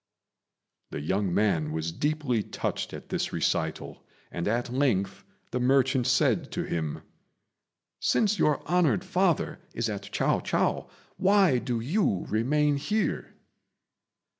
The 0.89 0.99
young 0.99 1.31
man 1.31 1.71
was 1.73 1.91
deeply 1.91 2.41
touched 2.41 2.91
at 2.91 3.09
this 3.09 3.31
recital, 3.31 4.03
and 4.31 4.47
at 4.47 4.73
length 4.73 5.23
the 5.51 5.59
merchant 5.59 6.07
said 6.07 6.51
to 6.53 6.63
him, 6.63 7.03
"Since 7.99 8.39
your 8.39 8.65
honoured 8.67 9.03
father 9.03 9.59
is 9.75 9.89
at 9.89 10.11
Chiao 10.11 10.39
chou, 10.39 10.87
why 11.17 11.59
do 11.59 11.79
you 11.79 12.25
remain 12.29 12.77
here?" 12.77 13.35